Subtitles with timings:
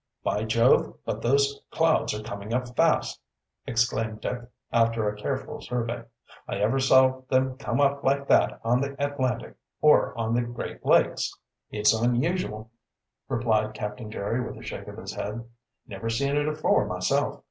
[0.23, 3.21] "By Jove, but those clouds are coming up fast!"
[3.67, 6.03] exclaimed Dick, after a careful survey.
[6.47, 10.83] "I ever saw them come up like that on the Atlantic, or on the Great
[10.83, 11.31] Lakes."
[11.69, 12.71] "It's unusual,"
[13.29, 15.47] replied Captain Jerry, with a shake of his head.
[15.85, 17.39] "Never seen it afore myself.